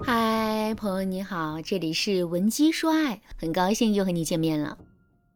[0.00, 4.78] 嗨，朋友你好，这里是文姬说爱，很高兴又和你见面了。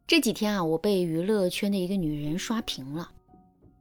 [0.07, 3.11] 这几天啊，我被娱乐圈的一个女人刷屏了，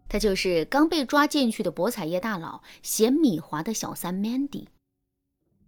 [0.09, 4.67] 她就是刚被抓进去的博彩业大佬咸米华的小三 Mandy。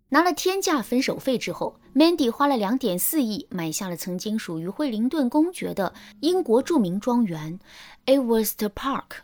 [0.09, 7.59] 拿了天价分手费之后，Mandy 花了两点四亿买下了曾经属于惠灵顿公爵的英国著名庄园
[8.07, 9.23] a w e s t Park，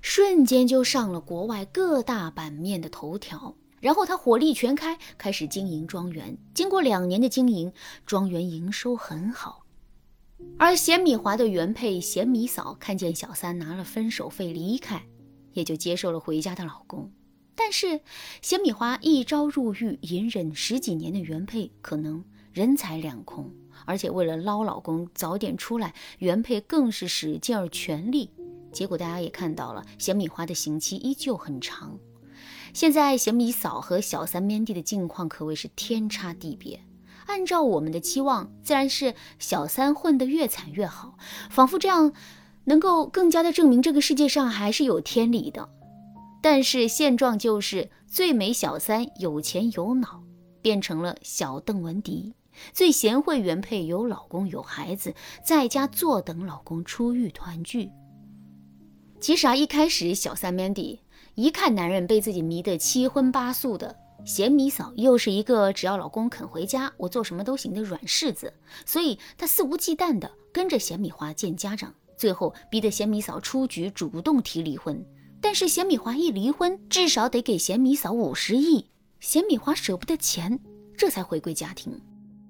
[0.00, 3.54] 瞬间就上了国外各大版面的头条。
[3.86, 6.36] 然后他火力全开，开始经营庄园。
[6.52, 7.72] 经过两年的经营，
[8.04, 9.64] 庄园营收很好。
[10.58, 15.00] 而咸米华的原配咸米嫂看见小三拿了分手费离开，
[15.52, 17.08] 也就接受了回家的老公。
[17.54, 18.00] 但是
[18.42, 23.48] 咸米华一朝入狱，隐忍十几年的原配可能人财两空，
[23.84, 28.28] 而且为了捞老公早点出来，原配更是使劲儿全力。
[28.72, 31.96] 结果大家也看到了，咸米华的刑期依旧很长。
[32.76, 36.78] 现在咸米嫂和小三 Mandy 的境况可谓是天差地别。
[37.24, 41.16] 按照我们的期望，自然是小三混得越惨越好，
[41.48, 42.12] 仿佛这样
[42.64, 45.66] 能够更加的证明这个世界上还是有天理的。
[46.42, 50.22] 但是现状就是最美小三有钱有脑，
[50.60, 52.34] 变成了小邓文迪；
[52.74, 57.88] 最贤惠原配有老公有孩子，在家坐等老公出狱团聚。
[59.18, 60.98] 其实啊，一开始小三 Mandy。
[61.36, 63.94] 一看男人被自己迷得七荤八素的，
[64.24, 68.50] 咸米嫂又是一个只要老公肯回家，我做什么都行的软柿子，
[68.86, 75.04] 所以她肆无忌惮地跟着咸米花见家长，最后逼得咸米嫂出局，主动提离婚。
[75.38, 78.86] 但是咸米花一离婚，至少得给咸米嫂五十亿，
[79.20, 80.58] 咸米花舍不得钱，
[80.96, 82.00] 这才回归家庭。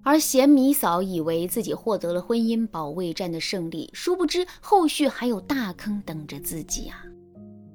[0.05, 7.03] 而咸米嫂以为自己获得了婚姻保卫战的胜利，殊不知后续还有大坑等着自己啊！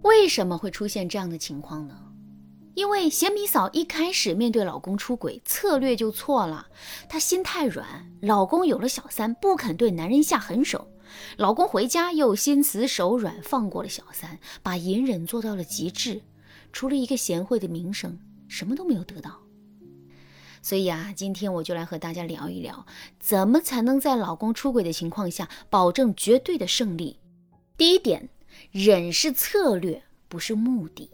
[0.03, 1.95] 为什么会出现这样的情况呢？
[2.73, 6.67] 因为咸米嫂一开始面对老公出轨策略就错了，
[7.09, 10.87] 她心太软，老公有了小三不肯对男人下狠手，
[11.37, 16.21] 老公回家又心慈手软放过了小三，把隐忍做到了极致，
[16.71, 18.17] 除了一个贤惠的名声，
[18.47, 19.37] 什么都没有得到。
[20.61, 22.85] 所以啊，今天我就来和大家聊一聊，
[23.19, 27.19] 怎么才能在老公出轨的情况下保证绝对的胜利。
[27.75, 28.29] 第一点。
[28.71, 31.09] 忍是策略，不是目的。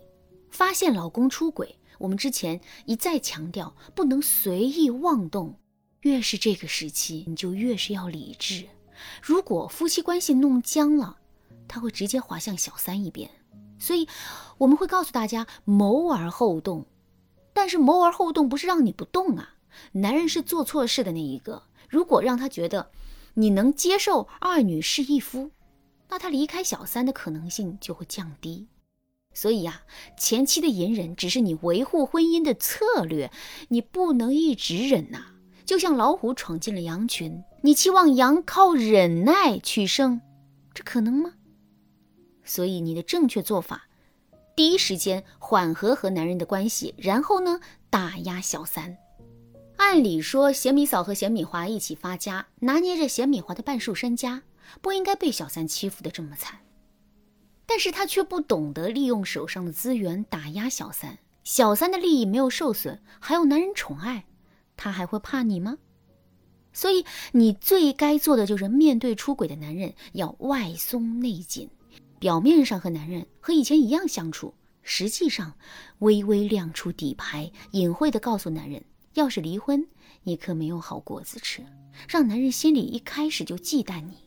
[0.50, 5.60] 发现老公出轨，我们之前一再强调，不能随意妄动。
[6.02, 8.66] 越是这个时期，你就越是要理智。
[9.22, 11.18] 如果夫妻关系弄僵了，
[11.68, 13.30] 他会直接滑向小三一边。
[13.80, 14.08] 所以
[14.58, 16.86] 我们会告诉大家，谋而后动。
[17.54, 19.56] 但是谋而后动不是让你不动啊。
[19.92, 21.64] 男人是做错事的那一个。
[21.90, 22.90] 如果让他觉得
[23.36, 25.52] 你能接受二女侍一夫。
[26.10, 28.68] 那他离开小三的可能性就会降低，
[29.34, 29.82] 所以呀，
[30.18, 33.32] 前期的隐忍只是你维护婚姻的策略，
[33.70, 35.34] 你不能一直忍呐。
[35.66, 40.22] 就像老虎闯进了羊群，你期望羊靠忍耐取胜，
[40.74, 41.34] 这可能吗？
[42.46, 43.90] 所以你的正确做法，
[44.56, 47.60] 第一时间缓和和男人的关系，然后呢，
[47.90, 48.98] 打压小三。
[49.76, 54.44] 按理说，咸米嫂和咸米华一起发家，拿捏着咸米华的半数身家。
[54.82, 56.60] 不应该被小三欺负的这么惨，
[57.66, 64.26] 但是他却不懂得利用手上的资源打压小三，小三的利益没有受损，还有男人宠爱，
[64.76, 65.78] 他还会怕你吗？
[66.74, 71.70] 所以你最该做的就是面对出轨的男人要外松内紧，
[72.20, 74.54] 表面上和男人和以前一样相处，
[74.84, 75.56] 实际上
[76.00, 78.84] 微微亮出底牌，隐晦的告诉男人，
[79.16, 79.88] 要是离婚，
[80.24, 81.66] 你可没有好果子吃，
[82.08, 84.27] 让男人心里一开始就忌惮你。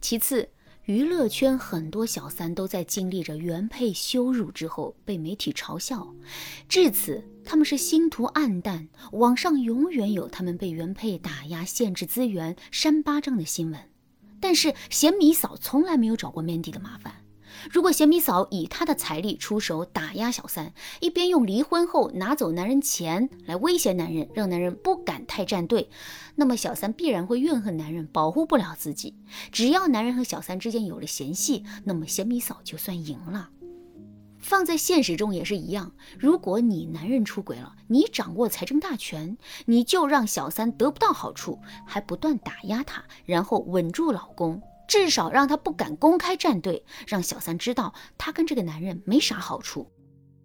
[0.00, 0.48] 其次，
[0.84, 6.14] 娱乐圈很多小三都在经历着原配羞辱之后被媒体嘲笑，
[6.68, 13.80] 至此他们是星途暗淡，网上永远有他们被原配打压、限制资源、扇巴掌的新闻。
[14.40, 17.12] 但是咸米嫂从来没有找过 Mandy 的麻烦。
[17.70, 25.90] 如果咸米嫂以她的财力出手打压小三，一边用离婚后拿走男人钱来威胁男人，让男人不敢太站队，
[26.36, 29.14] 那么小三必然会怨恨男人保护不了自己。
[29.50, 33.50] 只要男人和小三之间有了嫌隙，那么咸米嫂就算赢了。
[34.40, 44.62] 放在现实中也是一样，如果你男人出轨了，你掌握财政大权，你就让小三得不到好处，还不断打压他，然后稳住老公。
[44.88, 49.92] 至少让他不敢公开站队，让小三知道他跟这个男人没啥好处。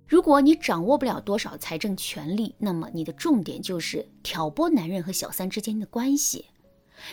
[0.06, 6.46] 如果你掌握不了多少财政权力，那么你的重点就是挑拨男人和小三之间的关系。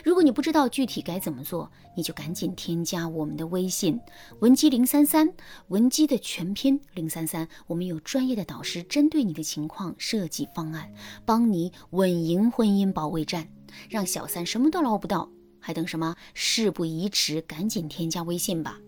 [0.03, 3.99] 如果你不知道具体该怎么做，你就赶紧添加我们的微信
[4.39, 5.33] 文姬零三三，
[5.69, 10.93] 文姬的全拼零三三，我们有专业的导师针对你的情况设计方案，
[11.25, 13.47] 帮你稳赢婚姻保卫战，
[13.89, 15.29] 让小三什么都捞不到，
[15.61, 16.17] 还等什么？
[16.33, 18.79] 事不宜迟，赶紧添加微信吧。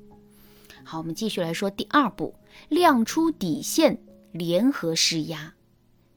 [0.84, 2.36] 好，我们继续来说第二步，
[2.68, 3.98] 亮出底线，
[4.34, 5.54] 联合施压。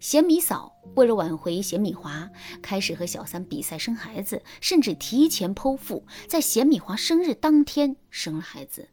[0.00, 2.28] 贤米嫂为了挽回贤米华，
[2.60, 8.88] 开始和小三比赛生孩子，甚至提前剖腹，在贤米华生日当天生了孩子。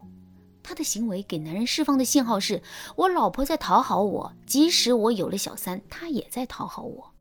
[0.63, 2.61] 她的行为给男人释放的信号是：
[2.95, 7.11] 我老婆在讨好我，即使我有了小三，她也在讨好我。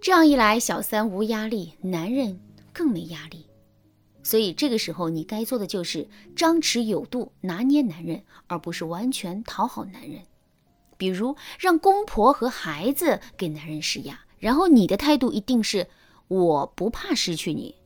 [0.00, 2.40] 这样一来，小三无压力，男人
[2.72, 3.46] 更没压力。
[4.22, 10.22] 所以这个时候，你该做的就是张弛有度，拿捏男人，而不是完全讨好男人。
[10.96, 15.88] 比如让公婆和孩子给男人施压，然后你的态度一定是
[16.28, 17.76] 我不怕失去你。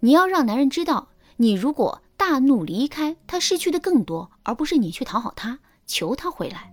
[0.00, 6.72] 你要让男人知道，你如果大怒离开，他失去的更多，而不是你去讨好他，求他回来。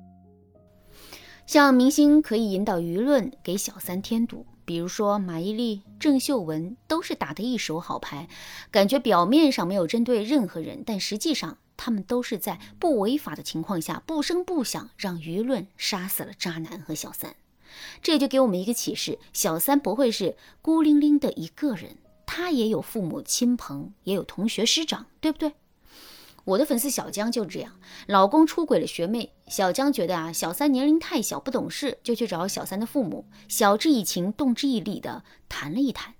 [1.45, 8.27] 像明星可以引导舆论给小三添堵，比如说马伊琍、郑秀文都是打的一手好牌，
[8.71, 11.57] 感觉表面上没有针对任何人，但实际上。
[11.77, 17.35] 他们都是在不违法的情况下，不声不响让舆论杀死了渣男和小三。
[18.01, 25.51] 这就给我们一个启示：小三不会是孤零零的一个人，他也有父母亲朋，也有同学师长，对不对？
[26.45, 27.73] 我的粉丝小江就这样，
[28.07, 36.13] 老公出轨了学妹，小江觉得啊，小三年龄太小不懂事，就去找小三的父母，晓之以情，动之以理的谈了一谈。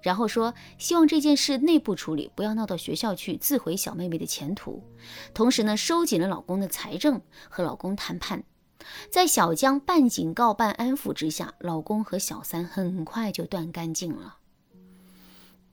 [0.00, 4.84] 然后说，希望这件事内部处理，不要闹到学校去，自毁小妹妹的前途。
[5.32, 8.44] 同时呢，收紧了老公的财政，和老公谈判。
[9.10, 14.36] 在小江半警告半安抚之下，老公和小三很快就断干净了。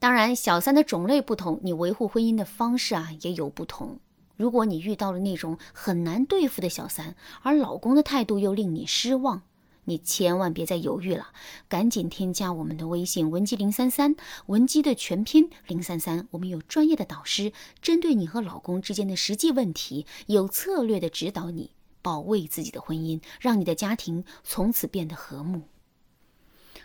[0.02, 4.00] 当然，小三的种类不同，你维护婚姻的方式啊也有不同。
[4.36, 9.42] 如果你遇到了那种很难对付的小三，而老公的态度又令你失望。
[9.84, 11.28] 你千万别再犹豫了，
[11.68, 14.16] 赶紧添加我们的微信文姬零三三，
[14.46, 16.26] 文姬的全拼零三三。
[16.32, 21.70] 我们有专业的导师，针对你和老公之间的实际问题，有策略的指导你，
[22.02, 25.62] 保卫自己的婚姻，让你的家庭从此变得和睦。